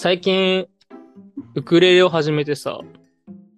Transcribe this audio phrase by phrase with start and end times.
[0.00, 0.68] 最近、
[1.56, 2.78] ウクレレを始めてさ、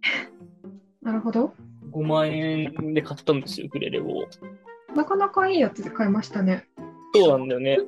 [1.02, 1.52] なるほど。
[1.92, 4.24] 5万円で買ったんですよ、ウクレレを。
[4.96, 6.64] なかなかいいやつで買いましたね。
[7.14, 7.79] そうなんだよね。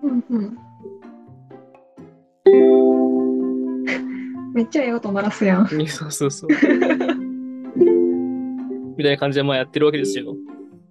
[0.00, 0.56] うんうん。
[4.54, 5.66] めっちゃええ音鳴らすやん。
[5.66, 5.76] そ
[6.06, 6.50] うそうそう。
[8.96, 10.36] みたいな感じでまあやってるわけですよ。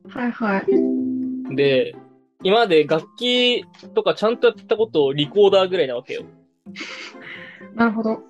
[0.09, 0.65] はいはい。
[1.55, 1.95] で、
[2.43, 3.63] 今まで楽器
[3.93, 6.23] とかちゃんとやったことをリコーダーぐらいなわけよ。
[7.75, 8.21] なるほど。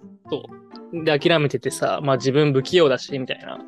[0.93, 3.59] で、諦めててさ、まあ自分不器用だし、みたいな。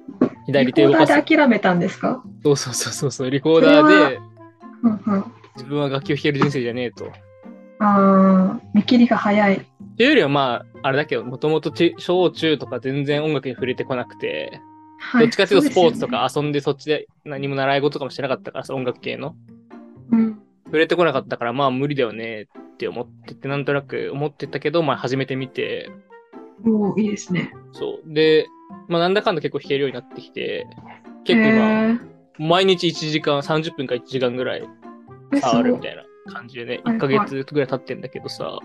[0.45, 1.14] 左リコーダ手動かす。
[1.14, 2.22] ーで諦めたんですか？
[2.44, 4.20] そうそうそうそうそう、リコーダーで
[4.84, 5.23] うんうん。
[5.55, 7.05] 自分は楽器を弾ける人生じゃねえと。
[7.05, 7.09] っ
[7.80, 9.66] あー、見切りが早い。
[9.98, 14.59] ていうよりはまあ、あれだけど、もともとち小中とか全然音楽に触れてこなくて、
[15.00, 19.36] はいどっちかっていうとスポーツとかそ遊んでそっちで何も習い事とかもしてなかったからさ、音楽系の。
[20.12, 22.45] うですよね触れてこなかったから、まあ無理だよねっ
[22.77, 25.90] て思ってて、なんとなく思ってたけど、まあ始めてみて、
[26.64, 26.81] うん。
[26.90, 27.52] おーいいですね。
[27.72, 28.14] そう。
[28.14, 28.48] で、
[28.88, 30.67] まあなんだかんだ結構弾けるようになってきて、
[31.23, 34.67] 結構へ今、ー毎日1時間、30分か1時間ぐらい
[35.39, 38.59] 触るみたいな感じでね、はい1ヶ月ぐらい経ってんだけどさ。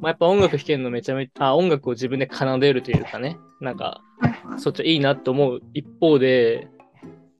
[0.00, 4.02] まあ、やっぱ音楽弾けるのめちゃめちゃ、あ、音楽を自分で奏でるというかね、なんか。
[4.58, 6.68] そっちはいいなって思う一方で、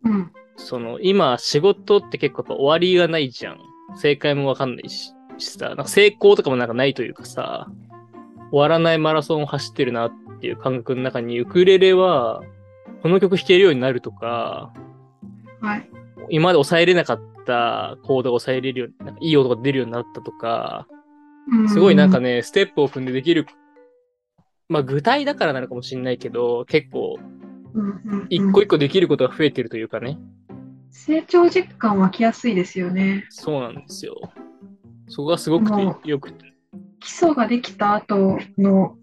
[0.04, 0.32] うん。
[0.56, 3.58] その、今、仕事って結構やっぱ終わりがないじゃん。
[3.96, 7.68] 正解もわかんないし、しさ、なんか成功とかもなんかないというかさ、
[8.50, 12.42] 終わらないマラソンを走ってるなっていう感覚の中に、ウクレレは、
[13.02, 14.72] この曲弾けるようになるとか、
[15.60, 15.90] はい。
[16.30, 20.90] 今まで抑えれなかったコードが抑えれるように、なんかいい音が出るようになったとか、う
[21.64, 23.46] んすごいなんかね、ステップを踏んでできる、
[24.68, 27.18] まあ具体だからなのかもしれないけど、結構
[28.30, 30.18] 一個一個できることが増えてるというかね。
[30.90, 33.26] 成長実感湧きやすいですよね。
[33.28, 34.16] そうなんですよ。
[35.08, 36.52] そこがすごくもてよくて。
[37.00, 38.96] 基礎ができた後の、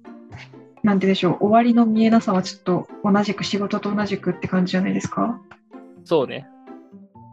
[0.83, 5.39] なんてでしょう、終わりの見えなさはちょっと同じく仕事と同じくって感じじゃないですか？
[6.03, 6.47] そうね。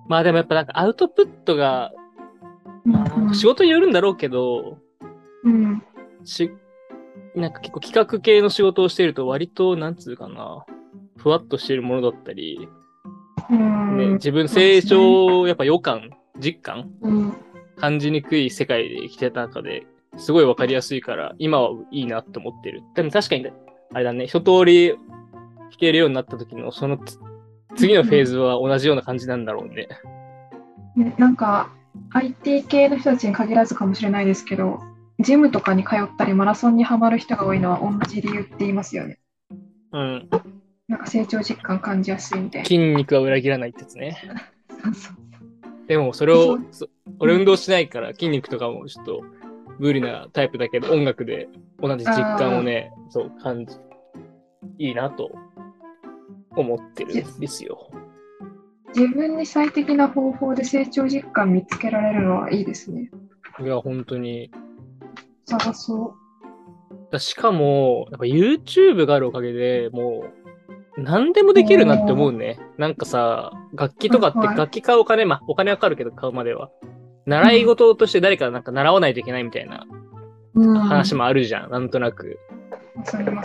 [0.08, 1.92] まあでもやっぱなんかアウトプットが、
[2.84, 4.78] まあうん仕事によるんだろうけど、
[5.44, 5.82] うん。
[6.24, 6.50] し、
[7.34, 10.64] なんか結構企画系の仕事をしていると割と、なんつうかな、
[11.16, 12.68] ふわっとしてるものだったり、
[13.50, 17.34] うんね、自分成長、やっぱ予感、実感うん
[17.78, 22.82] 感じにくい世界で生きてた中で、すごいわかりやすいから、今はいいなって思ってる。
[22.94, 23.46] でも確かに、
[23.92, 24.98] あれだね、一通り弾
[25.78, 27.18] けるようになった時の、そのつ
[27.76, 29.88] 次のフェーズは同じような感じなんだろうね。
[30.96, 31.70] ね、なんか
[32.12, 34.80] IT 系の人たちに限らずかもしれないですけど、
[35.20, 39.18] ジムとかに通ったりマラソンにはまる人が多いのは同じ理由って言いますよね。
[39.92, 40.28] うん。
[40.88, 42.66] なんか成長実感感じやすいみたいな。
[42.66, 44.16] 筋肉は裏切らないってやつね。
[44.82, 45.28] そうそう
[45.86, 46.88] でもそれを、そ
[47.20, 49.20] 俺運動しないから筋肉とかもちょっと
[49.78, 51.48] 無理なタイプだけど、音楽で
[51.80, 53.76] 同じ実感をね、そう感じ、
[54.78, 55.30] いいなと
[56.56, 57.90] 思ってるんですよ。
[58.94, 63.10] 自分に最適な方法で成長実感見つけられるのはいいですね。
[63.60, 64.50] いや、本当に。
[65.46, 66.14] 探そ
[67.10, 70.24] だしかも、やっぱ YouTube があるおかげでも
[70.96, 72.58] う、何でもできるなって思うね。
[72.76, 76.70] なんかさ、楽器とかって楽器買うお金、まあお金はかかるけど買うまでは。
[77.28, 79.86] 習い事として誰かなんか習わないといけないみたいな
[80.54, 82.38] 話もあるじゃん、なんとなく。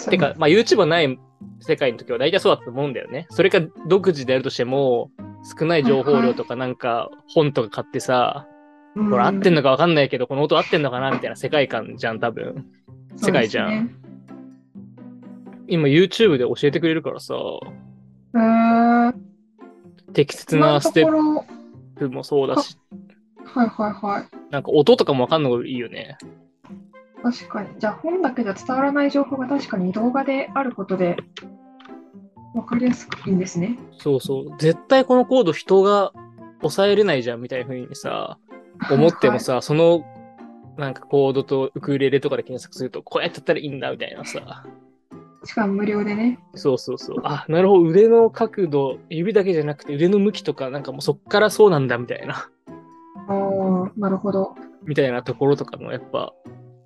[0.10, 1.20] てか、まあ YouTube がない
[1.60, 3.28] 世界の時は大体そうだと思うんだよね。
[3.30, 5.12] それか独自でやるとしても、
[5.60, 8.48] 少ない情報量とかなんか本とか買ってさ、
[8.96, 9.10] うん。
[9.12, 12.66] これ合ってんのかわかんないけど、この音合ってんのかなみたいな世界観じゃん、多分。
[13.18, 13.70] 世界じゃん。
[13.70, 13.96] ね。
[15.68, 17.36] 今 YouTube で教えてくれるからさ、
[20.14, 21.46] 適切なステッ
[21.98, 22.78] プもそうだし、
[23.46, 24.26] はいはいはい。
[24.52, 26.18] なんか音とかもわかんのがいいよね。
[27.22, 27.70] 確かに。
[27.80, 31.18] じゃあ本だけじゃ伝わらない情報が確かに動画であることで
[32.54, 33.78] 分かりやすくいいんですね。
[33.98, 34.58] そうそう。
[34.60, 36.12] 絶対このコード人が
[36.60, 38.38] 抑えれないじゃんみたいな風にさ、
[38.92, 40.04] 思ってもさ、その、
[40.78, 44.40] なんかコードとウクレレとかで検索すると、こうやってやったらいいんだみたいなさ。
[44.40, 44.66] は
[45.44, 46.40] い、しかも無料でね。
[46.56, 47.18] そうそうそう。
[47.24, 47.90] あ、なるほど。
[47.90, 52.50] 腕の角度、指だけじゃなくて腕の向きとか、なんかもうそっからそうなんだみたいな。
[53.28, 54.56] ああ、なるほど。
[54.84, 56.34] みたいなところとかもやっぱ、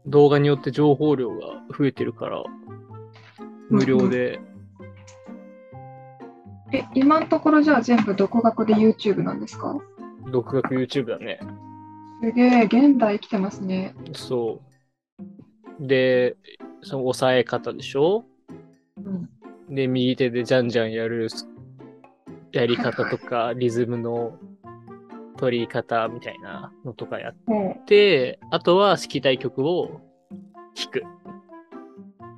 [0.06, 2.44] 動画によって情報量が増えてるから、
[3.70, 4.40] 無料で。
[6.72, 9.78] え、今のところじゃあ全部独学で YouTube なんですか？
[10.32, 11.40] 独学 YouTube だね。
[12.22, 13.96] すげえ、現代生きてますね。
[14.14, 14.62] そ
[15.80, 15.88] う。
[15.88, 16.36] で、
[16.82, 18.26] その押さえ方でしょ？
[18.98, 19.76] うん。
[19.76, 21.48] で、右手でじゃんじゃんやるす
[22.52, 24.38] やり方とか、リズムの
[25.38, 30.02] 取り方みたいなのとかやっもて、あとは弾きたい曲を
[30.76, 31.04] 弾く。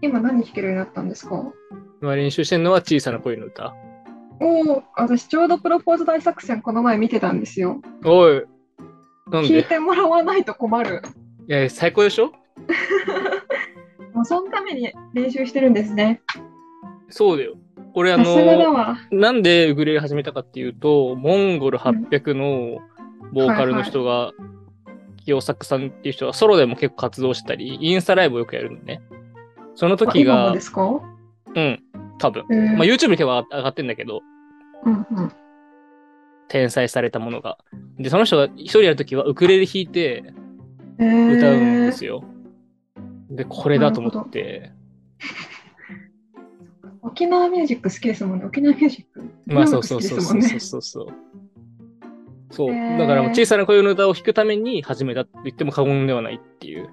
[0.02, 1.52] 今何弾けるようになったんですか？
[2.02, 3.74] 今練習してるのは小さな恋の歌。
[4.42, 7.82] おお、私ちょうどプロポーズ大作戦この前見てたんですよ。
[8.06, 8.44] おい。
[9.32, 11.02] なん聞いでてもらわないと困る。
[11.48, 12.32] いや、最高でしょ？
[14.14, 16.22] もうそのために練習してるんですね。
[17.10, 17.56] そうだよ。
[17.96, 18.98] 俺あさすがだの、わ。
[19.12, 22.80] なんでウクレレ始めたかっていうと、モンゴル800の
[23.34, 24.32] ボーカルの人が、
[25.26, 29.02] 清作さんっていう人がソロでも結構活動したり、インスタライブをよくやるのね。
[29.76, 31.02] そのあ時がで、すか？
[31.56, 31.84] うん、
[32.18, 32.46] 多分。
[32.52, 34.22] えーまあ、YouTube に結構上がってんだけど、
[34.86, 35.32] うんうん。
[36.48, 37.58] 転載されたものが。
[38.00, 40.24] で、その人が一人やるときはウクレレ弾いて
[40.98, 42.24] えー歌うんですよ。
[43.30, 44.72] で、これだと思って。
[47.02, 48.46] 沖縄ミュージック好きですもんね。
[48.46, 49.24] 沖縄ミュージック。
[49.46, 51.08] まあそうそうそうそうそうそう
[52.60, 52.98] そう。
[52.98, 56.90] だから小さな声の歌を弾くために始めたって言っても過言ではないっていう。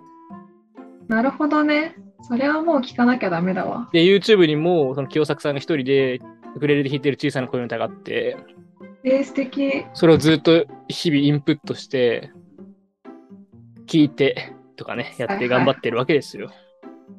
[1.09, 1.97] なるほどね。
[2.23, 3.89] それはもう聞かなきゃダメだわ。
[3.93, 6.21] で、YouTube にも、その清作さんが一人で
[6.55, 8.37] ウクレレで弾いてる小さな声の歌があって、
[9.03, 9.85] えー、素敵。
[9.93, 12.31] それをずっと日々インプットして、
[13.89, 16.51] 聞いてとかね、やって頑張ってるわけですよ。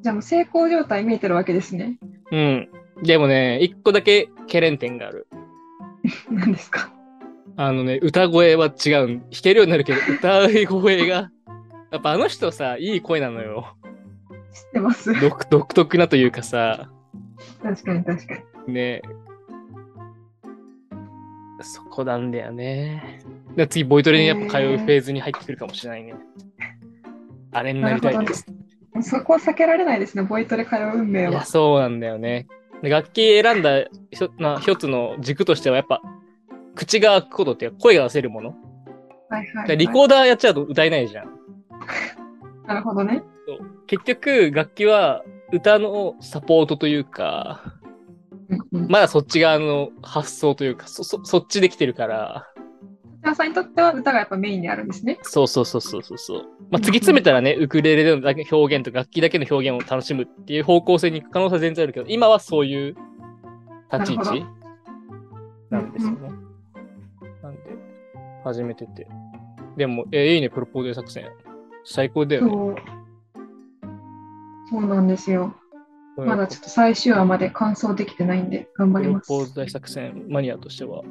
[0.00, 1.98] じゃあもう成功状態見えてるわけですね。
[2.32, 2.68] うん。
[3.02, 5.26] でもね、一個だけ懸念点がある。
[6.30, 6.90] 何ですか？
[7.60, 8.72] あのね、歌声は違う。
[9.08, 11.28] 弾けるようになるけど、歌い声が、
[11.90, 13.74] やっぱあの人さ、いい声なのよ。
[14.54, 15.20] 知ってます。
[15.20, 16.88] 独独特なというかさ、
[17.60, 18.34] 確かに確か
[18.68, 18.74] に。
[18.74, 19.02] ね。
[21.60, 23.18] そこなんだよね。
[23.56, 26.14] で次、ボイトレにやっぱ通うフェーズに入ってくるかもしれないね。
[27.50, 28.46] あれになりたいです。
[29.02, 31.44] そこは避けられないですね、ボイトレ通う運命は。
[31.44, 32.46] そうなんだよね。
[32.82, 33.80] で楽器選んだ
[34.12, 36.00] 一つな一つの軸としては、やっぱ、
[36.78, 38.54] 口が開くことって声が出せるもの。
[39.28, 39.68] はいはい、はい。
[39.68, 41.26] でリコーダーやっちゃうと歌えないじゃん。
[42.66, 43.22] なるほどね。
[43.86, 47.74] 結局、楽器は歌のサポートというか、
[48.48, 48.88] うんうん。
[48.88, 52.46] まだそっち側の発想というか、そそそっちで来てるから、
[53.22, 55.18] 田さんにとっては歌がやっぱメインにあるんですね。
[55.22, 56.42] そうそうそうそうそうそう。
[56.70, 62.96] まあ、次詰めたらね、ウクレレでのだけ表現と楽器だけの表現を楽しむっていう方向性に行く可能性は全然あるけど、今はそういう
[63.92, 64.46] 立ち位置
[65.70, 66.47] なんですよね。
[68.48, 69.06] 始めてて。
[69.76, 71.26] でも、え、いいね、プロポーズ作戦。
[71.84, 72.50] 最高だよね。
[72.50, 72.76] そう。
[74.70, 75.54] そうなんですよ。
[76.16, 79.28] まだちょっと最終話まで完走できてないんで、頑張プロります。
[79.28, 81.02] ポーズ大作戦マニアとしては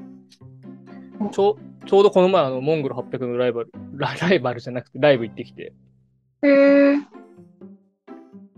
[1.19, 1.29] お。
[1.29, 5.73] ちょちょうどこの前、あの、モンゴル800のライバル、 ラライバルじゃなくてライブ行ってきて、
[6.41, 6.95] へえ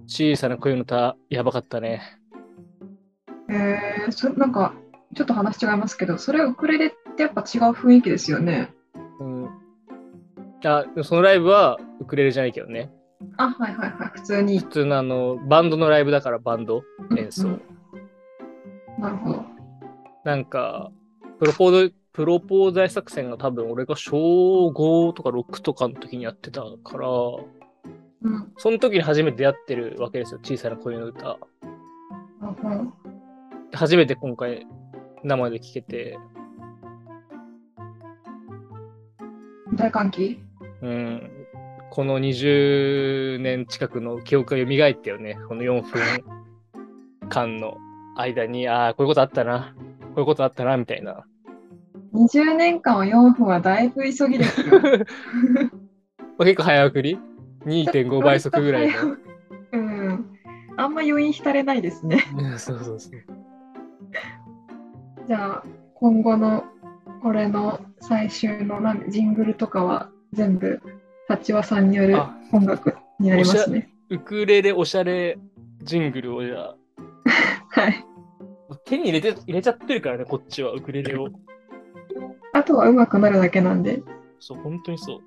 [0.08, 2.02] 小さな声の歌、やばかったね。
[3.48, 4.74] えー、そなんか、
[5.16, 8.74] ちょっと話違いますけど、それウクレレってやっぱ違う雰囲気ですよね。
[9.20, 9.50] うん。
[10.64, 12.90] あ、そのライブはウクレレじゃないけどね。
[13.38, 14.70] あ、はいはいはい、普通に普。
[14.70, 16.84] 通のあの、バンドのライブだからバンド
[17.18, 17.48] 演奏。
[17.48, 17.62] うんうん
[18.98, 19.46] なるほど。
[20.26, 20.92] なんか、
[21.40, 28.52] プロポーズ、プロポーズ大作戦が多分俺が小5とか6とかの時にやってたから、うん。
[28.58, 31.38] その時に初めて出会ってるわけですよ、小さな声の歌。
[32.42, 32.94] うん
[33.74, 34.66] 初めて今回
[35.24, 36.18] 生で聴けて、
[39.74, 40.40] 大歓喜？
[40.82, 41.30] うん、
[41.90, 46.02] この20年近くの記憶が蘇ったよね、この4分
[47.30, 47.78] 間の
[48.16, 51.26] 間に、ああ、こういうことあったな、こういうことあったな、みたいな。
[52.14, 54.80] 20年間は4分はだいぶ急ぎですよ。
[54.80, 54.90] ま
[56.40, 57.20] あ結構早送り
[57.66, 59.18] ?2.5 倍速ぐらいの。
[59.74, 60.26] うん。
[60.78, 62.24] あんま余韻浸れないですね。
[62.36, 63.12] うんそうそうそう。
[65.28, 65.64] じゃあ、
[65.94, 66.64] 今後の
[67.22, 70.82] これの最終のなんジングルとかは全部、
[71.30, 73.90] 立場さんによるあ音楽になりますね。
[74.10, 75.38] ウクレレおしゃれ
[75.84, 76.76] ジングルをじゃあ、
[77.70, 78.06] はい。
[78.86, 81.28] 手に入れて入れちゃってるからね、こっちはウクレレを。
[82.54, 84.02] あとは上手くなるだけなんで。
[84.40, 85.20] そう、本当にそう。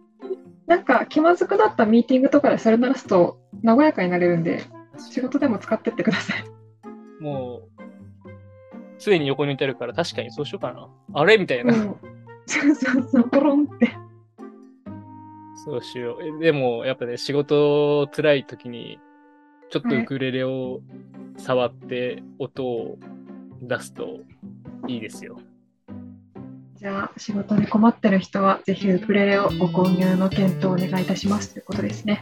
[0.67, 4.63] なんか気まずくなったミーティングとかでそれ鳴らすと和やかになれるんで、
[4.99, 6.45] 仕事でも使ってってください。
[7.23, 7.69] もう、
[9.05, 10.89] 常に横にいてるから確かにそうしようかな。
[11.15, 11.75] あれみたいな。
[11.75, 11.97] うん。
[12.47, 13.91] そうそうそう、ポロンって。
[15.65, 16.41] そうしよう。
[16.41, 18.99] えでも、やっぱね、仕事辛い時に、
[19.71, 20.81] ちょっとウクレレを
[21.39, 22.99] 触って音を
[23.63, 24.21] 出すと
[24.89, 25.39] いいですよ。
[26.75, 32.21] じゃあ、仕事に困ってる人は、ぜひウクレレをご購入の検討をお願いいたしますということですね。